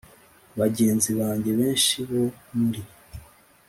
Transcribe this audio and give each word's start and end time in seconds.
bagenzi 0.59 1.09
banjye 1.19 1.51
benshi 1.59 1.95
bo 2.09 2.23
muri 2.57 2.81